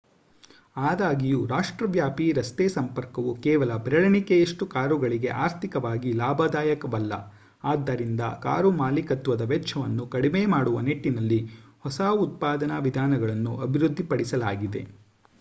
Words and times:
ಆದಾಗ್ಯೂ 0.81 1.39
ರಾಷ್ಟ್ರವ್ಯಾಪಿ 1.47 2.27
ರಸ್ತೆ 2.31 2.65
ಸಂಪರ್ಕವು 2.69 3.31
ಕೇವಲ 3.43 3.75
ಬೆರಳೆಣಿಕೆಯಷ್ಟು 3.83 4.65
ಕಾರುಗಳಿಗೆ 4.67 5.29
ಆರ್ಥಿಕವಾಗಿ 5.41 6.11
ಲಾಭದಾಯಕವಲ್ಲ 6.13 7.13
ಆದ್ದರಿಂದ 7.63 8.21
ಕಾರು 8.43 8.71
ಮಾಲೀಕತ್ವದ 8.79 9.45
ವೆಚ್ಚವನ್ನು 9.51 10.05
ಕಡಿಮೆ 10.09 10.43
ಮಾಡುವ 10.55 10.79
ನಿಟ್ಟಿನಲ್ಲಿ 10.81 11.39
ಹೊಸ 11.85 12.01
ಉತ್ಪಾದನಾ 12.25 12.79
ವಿಧಾನಗಳನ್ನು 12.87 13.53
ಅಭಿವೃದ್ಧಿಪಡಿಸಲಾಗಿದೆ 13.59 14.83